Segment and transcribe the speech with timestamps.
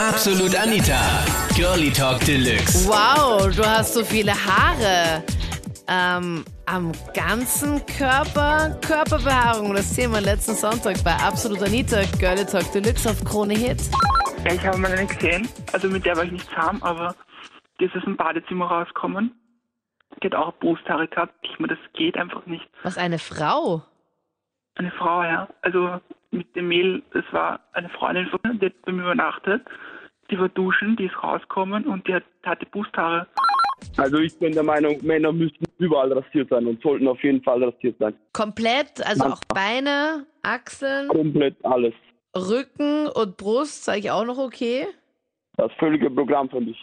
[0.00, 0.98] Absolut Anita.
[1.54, 2.88] Girlie Talk Deluxe.
[2.88, 5.22] Wow, du hast so viele Haare.
[5.88, 9.74] Ähm, am ganzen Körper Körperbehaarung.
[9.74, 13.82] Das Thema letzten Sonntag bei Absolut Anita, Girlie Talk Deluxe auf Krone Hit.
[14.50, 15.46] Ich habe mal eine gesehen.
[15.74, 17.14] Also mit der war ich nicht zahm, aber
[17.78, 19.32] die ist aus dem Badezimmer rausgekommen.
[20.22, 21.34] Die hat auch Brusthaare gehabt.
[21.42, 22.64] Ich meine, das geht einfach nicht.
[22.84, 23.82] Was, eine Frau?
[24.80, 25.46] Eine Frau, ja.
[25.60, 26.00] Also
[26.30, 29.60] mit dem Mehl, das war eine Freundin von mir, die hat bei mir übernachtet.
[30.30, 33.26] Die war duschen, die ist rausgekommen und die hat, hatte Brusthaare.
[33.98, 37.62] Also ich bin der Meinung, Männer müssten überall rasiert sein und sollten auf jeden Fall
[37.62, 38.14] rasiert sein.
[38.32, 41.92] Komplett, also auch Beine, Achseln, Komplett alles.
[42.34, 44.86] Rücken und Brust, sage ich auch noch okay.
[45.58, 46.78] Das völlige Programm für mich.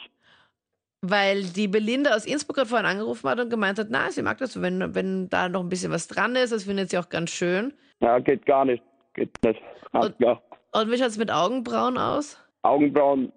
[1.01, 4.39] Weil die Belinda aus Innsbruck gerade vorhin angerufen hat und gemeint hat, na, sie mag
[4.39, 7.29] das, wenn, wenn da noch ein bisschen was dran ist, das findet sie auch ganz
[7.29, 7.73] schön.
[8.01, 8.83] Ja, geht gar nicht.
[9.13, 9.61] Geht nicht.
[9.91, 10.41] Und- klar.
[10.73, 12.37] Und wie schaut es mit Augenbrauen aus?
[12.63, 13.31] Augenbrauen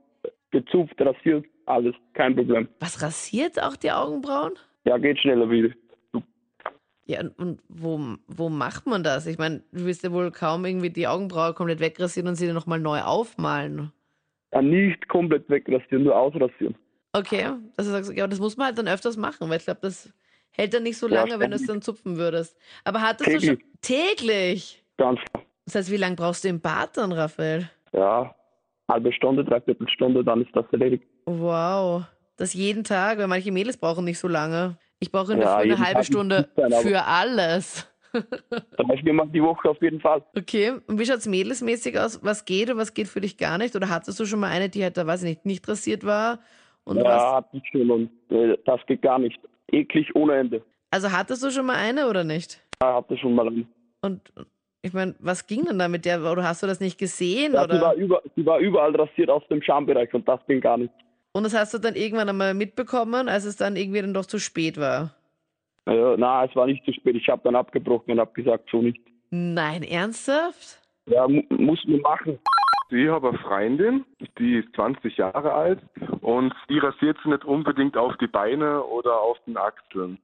[0.51, 1.95] gezupft, rasiert, alles.
[2.15, 2.69] Kein Problem.
[2.81, 4.53] Was rasiert auch die Augenbrauen?
[4.85, 5.71] Ja, geht schneller wieder.
[7.07, 9.27] Ja, und, und wo, wo macht man das?
[9.27, 12.55] Ich meine, du wirst ja wohl kaum irgendwie die Augenbraue komplett wegrasieren und sie dann
[12.55, 13.93] nochmal neu aufmalen.
[14.53, 16.75] Ja, nicht komplett wegrasieren, nur ausrasieren.
[17.13, 20.13] Okay, sagst du, ja, das muss man halt dann öfters machen, weil ich glaube, das
[20.51, 22.57] hält dann nicht so Ja, lange, wenn du es dann zupfen würdest.
[22.85, 23.67] Aber hattest du schon Täglich.
[23.81, 24.85] täglich?
[24.97, 25.45] Ganz klar.
[25.67, 27.69] Das heißt, wie lange brauchst du im Bad dann, Raphael?
[27.93, 28.35] Ja,
[28.91, 31.05] halbe Stunde, dreiviertel Stunde, dann ist das erledigt.
[31.27, 32.05] Wow.
[32.37, 34.79] Das jeden Tag, weil manche Mädels brauchen nicht so lange.
[34.99, 37.87] Ich brauche Ja, eine halbe Tag Stunde sein, für alles.
[38.13, 40.25] Drei, viermal die Woche auf jeden Fall.
[40.37, 42.23] Okay, und wie schaut's mädelsmäßig aus?
[42.25, 43.77] Was geht und was geht für dich gar nicht?
[43.77, 46.41] Oder hattest du schon mal eine, die halt da, weiß ich nicht, nicht rasiert war?
[46.91, 47.23] Und ja, was?
[47.35, 49.39] hatte ich schon und äh, das geht gar nicht.
[49.71, 50.61] Eklig ohne Ende.
[50.91, 52.61] Also hattest du schon mal eine oder nicht?
[52.83, 53.69] Ja, hatte schon mal einen.
[54.03, 54.21] Und
[54.83, 56.21] ich meine, was ging denn da mit der?
[56.21, 57.53] Oder hast du das nicht gesehen?
[57.53, 57.95] Ja, sie, war oder?
[57.95, 60.93] über, sie war überall rasiert aus dem Schambereich und das ging gar nicht.
[61.31, 64.41] Und das hast du dann irgendwann einmal mitbekommen, als es dann irgendwie dann doch zu
[64.41, 65.15] spät war?
[65.87, 67.15] Ja, na, es war nicht zu spät.
[67.15, 69.01] Ich habe dann abgebrochen und habe gesagt, so nicht.
[69.31, 70.81] Nein, ernsthaft?
[71.07, 72.39] Ja, mu muss man machen.
[72.91, 74.05] Ich habe eine Freundin,
[74.39, 75.79] die ist 20 Jahre alt
[76.21, 80.19] und die rasiert sich nicht unbedingt auf die Beine oder auf den Achseln.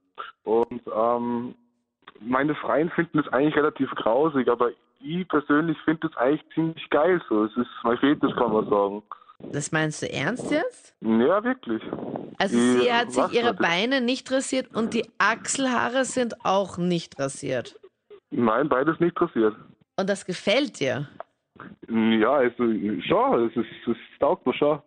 [0.45, 1.55] Und ähm,
[2.21, 7.21] meine Freunde finden es eigentlich relativ grausig, aber ich persönlich finde es eigentlich ziemlich geil
[7.29, 7.45] so.
[7.45, 9.03] Es ist mein Fetisch, kann man sagen.
[9.53, 10.95] Das meinst du ernst jetzt?
[11.03, 11.83] Ja, wirklich.
[12.39, 13.59] Also Die sie hat sich ihre das?
[13.59, 17.79] Beine nicht rasiert und die Achselhaare sind auch nicht rasiert.
[18.31, 19.55] Nein, beides nicht rasiert.
[19.99, 21.09] Und das gefällt dir,
[21.89, 22.65] Ja, also
[23.07, 24.81] schon, es, ist, es taugt mir schon.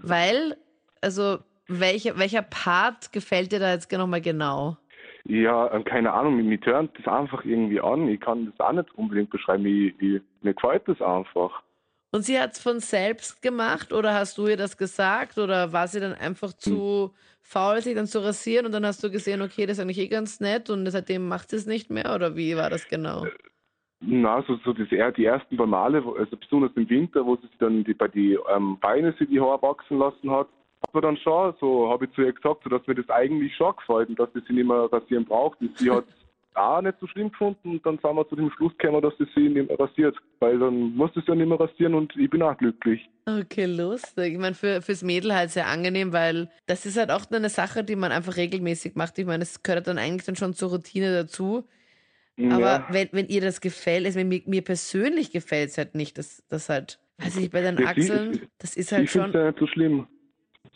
[0.00, 0.56] weil,
[1.00, 4.76] also welcher, welcher Part gefällt dir da jetzt nochmal genau?
[5.24, 8.08] Ja, ähm, keine Ahnung, mich, mich tönt das einfach irgendwie an.
[8.08, 9.66] Ich kann das auch nicht unbedingt beschreiben.
[9.66, 11.62] Ich, ich, mir gefällt das einfach.
[12.12, 15.86] Und sie hat es von selbst gemacht oder hast du ihr das gesagt oder war
[15.86, 19.66] sie dann einfach zu faul, sich dann zu rasieren und dann hast du gesehen, okay,
[19.66, 22.56] das ist eigentlich eh ganz nett und seitdem macht sie es nicht mehr oder wie
[22.56, 23.26] war das genau?
[24.02, 27.84] Na, so, so das, die ersten wo- also besonders im Winter, wo sie sich dann
[27.84, 30.48] die, bei die ähm, Beine sich die Haare wachsen lassen hat,
[30.88, 33.76] aber dann schon, so habe ich zu ihr gesagt, so dass mir das eigentlich schon
[33.76, 35.60] gefällt und dass sie sich nicht mehr rasieren braucht.
[35.60, 36.04] Und sie hat
[36.54, 39.24] auch nicht so schlimm gefunden und dann sind wir zu dem Schluss gekommen, dass sie
[39.26, 42.42] sich nicht mehr rasiert, weil dann muss sie ja nicht mehr rasieren und ich bin
[42.42, 43.06] auch glücklich.
[43.26, 44.32] Okay, lustig.
[44.32, 47.84] Ich meine, für, fürs Mädel halt sehr angenehm, weil das ist halt auch eine Sache,
[47.84, 49.18] die man einfach regelmäßig macht.
[49.18, 51.64] Ich meine, es gehört dann eigentlich dann schon zur Routine dazu.
[52.38, 56.16] Aber ja, wenn, wenn ihr das gefällt, also mir, mir persönlich gefällt es halt nicht,
[56.18, 59.26] dass das halt, weiß ich nicht, bei den Ja, Achseln, das ist halt ich finde
[59.26, 59.34] schon.
[59.36, 60.06] es ja nicht so schlimm.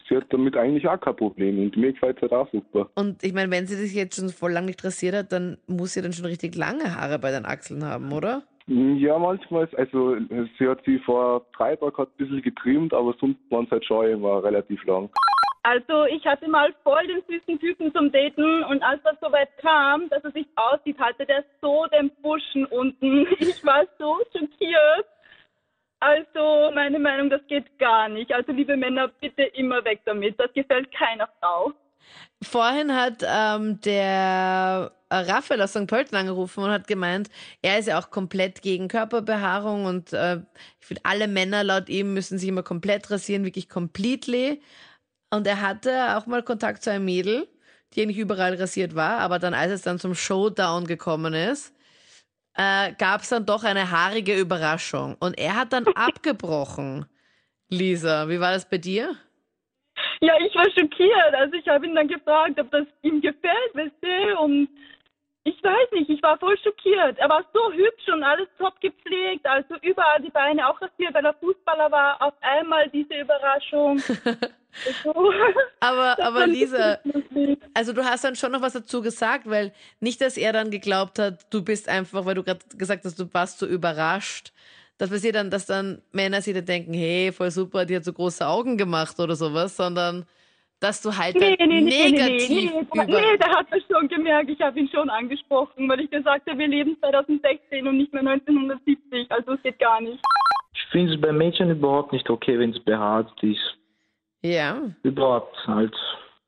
[0.09, 2.91] Sie hat damit eigentlich auch kein Problem und mir gefällt es halt auch super.
[2.95, 5.95] Und ich meine, wenn sie sich jetzt schon voll lang nicht rasiert hat, dann muss
[5.95, 8.43] sie dann schon richtig lange Haare bei den Achseln haben, oder?
[8.67, 10.17] Ja, manchmal, ist- also
[10.59, 14.07] sie hat sie vor drei Tagen ein bisschen getrimmt, aber sonst waren es halt schon
[14.09, 15.09] immer relativ lang.
[15.67, 20.11] Also ich hatte mal voll den süßen Typen zum Daten und als das soweit kam,
[20.11, 23.27] dass er sich aussieht, hatte der so den Buschen unten.
[23.39, 25.07] Ich war so schockiert.
[26.01, 28.31] Also meine Meinung, das geht gar nicht.
[28.31, 30.39] Also liebe Männer, bitte immer weg damit.
[30.39, 31.73] Das gefällt keiner Frau.
[32.43, 35.87] Vorhin hat ähm, der Raphael aus St.
[35.87, 37.31] Pölten angerufen und hat gemeint,
[37.63, 40.41] er ist ja auch komplett gegen Körperbehaarung und äh,
[40.79, 44.61] ich finde, alle Männer laut ihm müssen sich immer komplett rasieren, wirklich completely.
[45.35, 47.49] Und er hatte auch mal Kontakt zu einem Mädel,
[47.93, 51.75] die eigentlich überall rasiert war, aber dann, als es dann zum Showdown gekommen ist,
[52.57, 55.17] äh, gab es dann doch eine haarige Überraschung.
[55.19, 57.07] Und er hat dann abgebrochen.
[57.69, 59.17] Lisa, wie war das bei dir?
[60.21, 61.35] Ja, ich war schockiert.
[61.35, 64.69] Also ich habe ihn dann gefragt, ob das ihm gefällt, weißt du, und
[65.43, 67.19] Ich weiß nicht, ich war voll schockiert.
[67.19, 71.25] Er war so hübsch und alles top gepflegt, also überall die Beine auch rasiert, weil
[71.25, 72.23] er Fußballer war.
[72.23, 74.01] Auf einmal diese Überraschung.
[75.81, 76.99] Aber, aber Lisa,
[77.75, 81.19] also du hast dann schon noch was dazu gesagt, weil nicht, dass er dann geglaubt
[81.19, 84.53] hat, du bist einfach, weil du gerade gesagt hast, du warst so überrascht.
[84.99, 88.13] Das passiert dann, dass dann Männer sich dann denken, hey, voll super, die hat so
[88.13, 90.25] große Augen gemacht oder sowas, sondern
[90.81, 93.05] dass du halt Nee, nee, nee, nee, negativ nee, nee, über...
[93.05, 94.51] nee, der hat das schon gemerkt.
[94.51, 98.27] Ich habe ihn schon angesprochen, weil ich gesagt habe, wir leben 2016 und nicht mehr
[98.27, 99.31] 1970.
[99.31, 100.21] Also es geht gar nicht.
[100.75, 103.79] Ich finde es bei Mädchen überhaupt nicht okay, wenn es behaart ist.
[104.45, 104.77] Ja.
[105.03, 105.95] Überhaupt halt.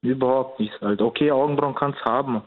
[0.02, 1.00] Überhaupt nicht halt.
[1.00, 2.42] Okay, Augenbrauen kann's haben.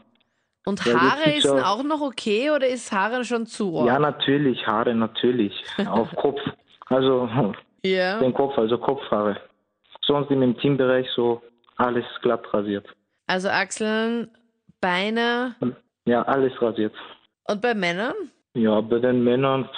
[0.64, 3.86] Und Haare ist ja- auch noch okay oder ist Haare schon zu arg?
[3.88, 5.52] Ja, natürlich, Haare natürlich.
[5.90, 6.40] Auf Kopf.
[6.86, 7.28] Also
[7.84, 8.18] Ja.
[8.20, 9.36] den Kopf, also Kopfhaare.
[10.06, 11.42] Sonst im Intimbereich so
[11.76, 12.86] alles glatt rasiert.
[13.26, 14.30] Also Achseln,
[14.80, 15.54] Beine
[16.04, 16.94] Ja, alles rasiert.
[17.48, 18.14] und bei Männern?
[18.54, 19.68] Ja, bei den Männern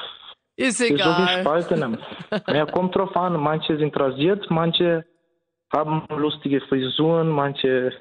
[0.56, 1.26] Ist ist so egal.
[1.36, 1.98] gespalten.
[2.48, 3.40] ja, kommt drauf an.
[3.40, 5.04] Manche sind rasiert, manche
[5.72, 7.92] haben lustige Frisuren, manche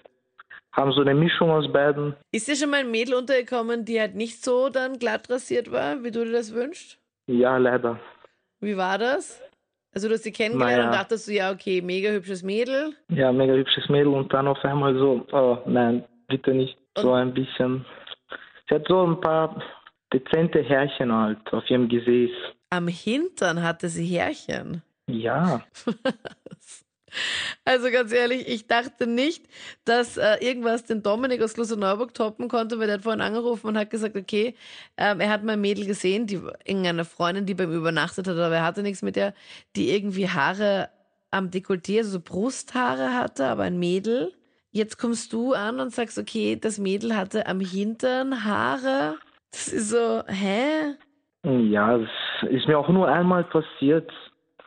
[0.74, 2.16] haben so eine Mischung aus beiden.
[2.32, 6.04] Ist dir schon mal ein Mädel untergekommen, die halt nicht so dann glatt rasiert war,
[6.04, 6.98] wie du dir das wünschst?
[7.28, 8.00] Ja, leider.
[8.62, 9.42] Wie war das?
[9.94, 10.90] Also du hast sie kennengelernt Naja.
[10.90, 12.94] und dachtest du, ja, okay, mega hübsches Mädel.
[13.10, 16.78] Ja, mega hübsches Mädel und dann auf einmal so, oh nein, bitte nicht.
[16.98, 17.86] So ein bisschen.
[18.70, 19.62] Sie hat so ein paar
[20.14, 22.32] dezente Härchen halt auf ihrem Gesäß.
[22.70, 24.82] Am Hintern hatte sie Härchen.
[25.08, 25.62] Ja,
[27.66, 29.46] Also ganz ehrlich, ich dachte nicht,
[29.86, 33.78] dass äh, irgendwas den Dominik aus Klosterneuburg toppen konnte, weil der hat vorhin angerufen und
[33.78, 34.56] hat gesagt, okay,
[34.98, 38.38] ähm, er hat mal ein Mädel gesehen, die irgendeine Freundin, die bei ihm übernachtet hat,
[38.38, 39.34] aber er hatte nichts mit der,
[39.76, 40.90] die irgendwie Haare
[41.32, 44.34] am Dekolleté, also so Brusthaare hatte, aber ein Mädel.
[44.72, 49.16] Jetzt kommst du an und sagst, okay, das Mädel hatte am Hintern Haare.
[49.52, 50.96] Das ist so, hä?
[51.44, 52.10] ja, das
[52.50, 54.12] ist mir auch nur einmal passiert.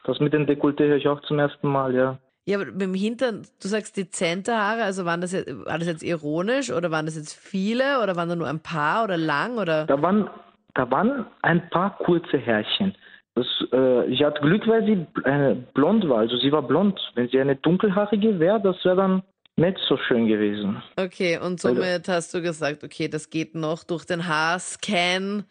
[0.04, 2.18] Das mit dem Dekolleté höre ich auch zum ersten Mal, ja.
[2.46, 5.88] Ja, aber mit dem Hintern, du sagst dezente Haare, also waren das jetzt, war das
[5.88, 9.56] jetzt ironisch oder waren das jetzt viele oder waren da nur ein paar oder lang
[9.56, 9.86] oder?
[9.86, 10.28] Da waren,
[10.74, 12.94] da waren ein paar kurze Härchen.
[13.34, 16.18] Das, äh, ich hatte Glück, weil sie äh, blond war.
[16.18, 17.00] Also sie war blond.
[17.14, 19.22] Wenn sie eine dunkelhaarige wäre, das wäre dann
[19.56, 20.82] nicht so schön gewesen.
[20.96, 25.44] Okay, und somit hast du gesagt, okay, das geht noch durch den Haarscan.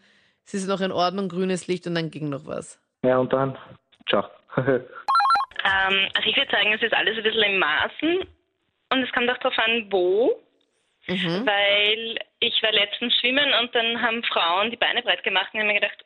[0.45, 2.79] Es ist noch in Ordnung, grünes Licht und dann ging noch was.
[3.03, 3.57] Ja, und dann,
[4.07, 4.25] ciao.
[5.63, 8.27] Ähm, also ich würde sagen, es ist alles ein bisschen im Maßen
[8.89, 10.39] und es kommt auch darauf an, wo.
[11.07, 11.45] Mhm.
[11.45, 15.63] Weil ich war letztens schwimmen und dann haben Frauen die Beine breit gemacht und ich
[15.65, 16.05] habe mir gedacht,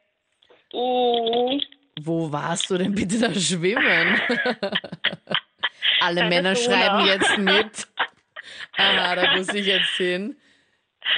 [0.74, 1.60] oh,
[2.02, 4.20] Wo warst du denn bitte da schwimmen?
[6.02, 7.88] Alle Männer schreiben jetzt mit.
[8.78, 10.36] Aha, da muss ich jetzt hin.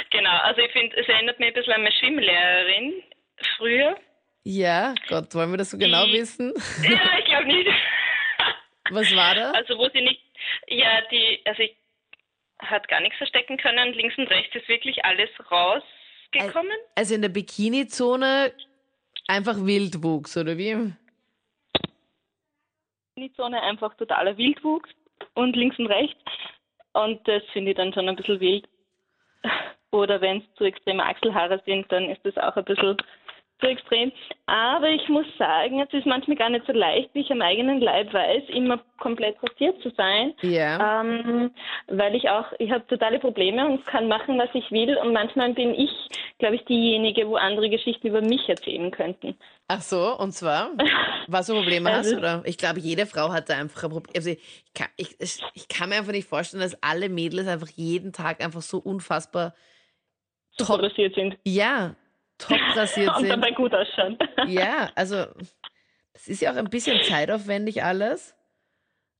[0.09, 0.37] genau.
[0.43, 3.03] Also ich finde, es erinnert mich ein bisschen an meine Schwimmlehrerin
[3.57, 3.97] früher.
[4.43, 6.53] Ja, Gott, wollen wir das so genau Die- wissen?
[6.83, 7.69] Ja, ich glaube nicht.
[8.91, 9.51] Was war da?
[9.51, 10.21] Also wo sie nicht,
[10.67, 11.75] ja, die, also ich
[12.59, 13.93] hat gar nichts verstecken können.
[13.93, 16.77] Links und rechts ist wirklich alles rausgekommen.
[16.95, 18.53] Also in der Bikini-Zone
[19.27, 20.93] einfach Wildwuchs, oder wie?
[23.17, 24.89] Die Zone einfach totaler Wildwuchs
[25.33, 26.21] und links und rechts.
[26.93, 28.67] Und das finde ich dann schon ein bisschen wild.
[29.91, 32.97] Oder wenn es zu extreme Achselhaare sind, dann ist das auch ein bisschen
[33.59, 34.11] zu extrem.
[34.45, 37.81] Aber ich muss sagen, es ist manchmal gar nicht so leicht, wie ich am eigenen
[37.81, 40.33] Leib weiß, immer komplett rasiert zu sein.
[40.41, 41.01] Ja.
[41.01, 41.51] Ähm,
[41.87, 44.97] weil ich auch, ich habe totale Probleme und kann machen, was ich will.
[44.97, 45.91] Und manchmal bin ich,
[46.39, 49.35] glaube ich, diejenige, wo andere Geschichten über mich erzählen könnten.
[49.67, 50.71] Ach so, und zwar?
[51.27, 52.41] Was für Probleme hast Also- du da?
[52.45, 54.13] Ich glaube, jede Frau hat da einfach ein Problem.
[54.15, 54.39] Also ich,
[54.73, 55.15] kann, ich,
[55.53, 59.53] ich kann mir einfach nicht vorstellen, dass alle Mädels einfach jeden Tag einfach so unfassbar
[60.57, 61.37] top, rasiert sind.
[61.45, 61.95] ja,
[62.39, 63.29] top rasiert und sind.
[63.29, 64.17] dabei gut ausschauen.
[64.47, 65.25] Ja, also
[66.13, 68.33] das ist ja auch ein bisschen zeitaufwendig alles.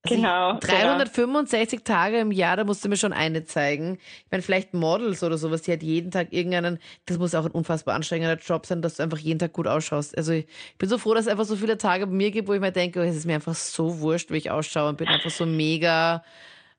[0.04, 3.98] Also Genau, Ich, 365 Tage im Jahr, da musst du mir schon eine zeigen.
[4.26, 7.52] Ich meine, vielleicht Models oder sowas, die halt jeden Tag irgendeinen, das muss auch ein
[7.52, 10.18] unfassbar anstrengender Job sein, dass du einfach jeden Tag gut ausschaust.
[10.18, 10.48] Also ich
[10.78, 12.72] bin so froh, dass es einfach so viele Tage bei mir gibt, wo ich mir
[12.72, 15.46] denke, oh, es ist mir einfach so wurscht, wie ich ausschaue und bin einfach so
[15.46, 16.24] mega,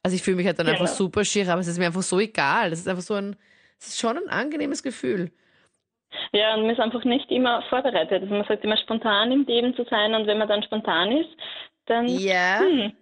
[0.03, 0.97] also ich fühle mich halt dann einfach Genau.
[0.97, 2.71] super schier, aber es ist mir einfach so egal.
[2.71, 3.37] Das ist einfach so ein,
[3.79, 5.31] es ist schon ein angenehmes Gefühl.
[6.33, 8.23] Ja, und man ist einfach nicht immer vorbereitet.
[8.23, 11.31] Also man sagt immer spontan im Leben zu sein und wenn man dann spontan ist,
[11.87, 12.61] dann Ja.
[12.61, 12.93] hm,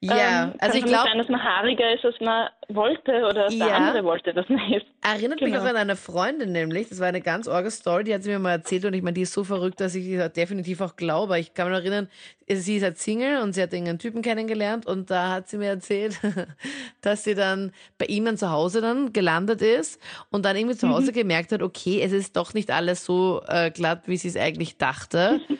[0.00, 3.46] Ja, ähm, also ich kann glaube, sein, dass man haariger ist, als man wollte oder
[3.46, 3.66] als Ja.
[3.66, 4.86] der andere wollte, dass man ist.
[5.02, 5.64] Erinnert mich Genau.
[5.64, 8.38] auch an eine Freundin nämlich, das war eine ganz orge Story, die hat sie mir
[8.38, 11.40] mal erzählt und ich meine, die ist so verrückt, dass ich sie definitiv auch glaube.
[11.40, 12.08] Ich kann mich erinnern,
[12.48, 15.66] sie ist halt Single und sie hat irgendeinen Typen kennengelernt und da hat sie mir
[15.70, 16.16] erzählt,
[17.00, 20.00] dass sie dann bei ihm dann zu Hause dann gelandet ist
[20.30, 23.72] und dann irgendwie zu Hause gemerkt hat, okay, es ist doch nicht alles so äh,
[23.72, 25.40] glatt, wie sie es eigentlich dachte.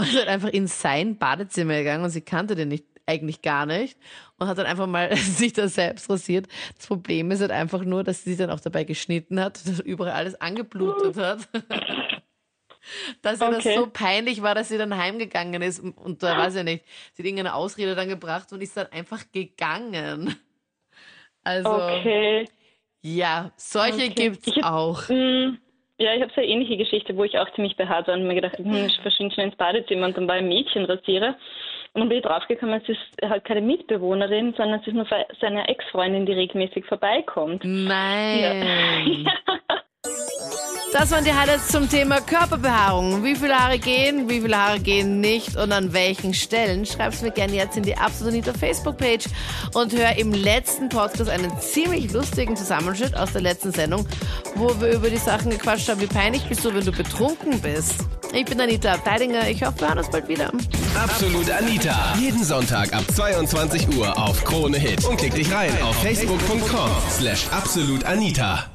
[0.00, 3.66] Und ist halt einfach in sein Badezimmer gegangen und sie kannte den nicht eigentlich gar
[3.66, 3.98] nicht
[4.38, 6.46] und hat dann einfach mal sich da selbst rasiert.
[6.76, 9.80] Das Problem ist halt einfach nur, dass sie sich dann auch dabei geschnitten hat und
[9.80, 11.48] überall alles angeblutet hat.
[13.20, 13.74] Dass ihr das Okay.
[13.74, 17.26] so peinlich war, dass sie dann heimgegangen ist und, da weiß ich nicht, sie hat
[17.26, 20.34] irgendeine Ausrede dann gebracht und ist dann einfach gegangen.
[21.44, 22.48] Also, Okay.
[23.02, 24.14] ja, solche Okay.
[24.14, 25.08] gibt's hab- auch.
[25.08, 25.58] Mm,
[25.98, 28.36] Ja, ich habe so eine ähnliche Geschichte, wo ich auch ziemlich behaart war und mir
[28.36, 31.36] gedacht, hm, ich verschwinde schnell ins Badezimmer und dann war ein Mädchen rasiere.
[31.98, 35.04] Und dann bin ich draufgekommen, es ist halt keine Mitbewohnerin, sondern es ist nur
[35.40, 37.64] seine Ex-Freundin, die regelmäßig vorbeikommt.
[37.64, 39.28] Nein.
[40.92, 43.22] Das waren die Highlights zum Thema Körperbehaarung.
[43.22, 46.86] Wie viele Haare gehen, wie viele Haare gehen nicht und an welchen Stellen?
[46.86, 49.26] Schreib's mir gerne jetzt in die Absolutita Facebook-Page
[49.74, 54.06] und hör im letzten Podcast einen ziemlich lustigen Zusammenschnitt aus der letzten Sendung,
[54.54, 58.06] wo wir über die Sachen gequatscht haben, wie peinlich bist du, wenn du betrunken bist.
[58.32, 59.48] Ich bin Anita Abteidinger.
[59.48, 60.52] Ich hoffe, wir hören uns bald wieder.
[60.94, 62.14] Absolut Anita.
[62.18, 65.04] Jeden Sonntag ab 22 Uhr auf Krone Hit.
[65.04, 68.66] Und klick dich rein auf facebook.com slash absolutanita.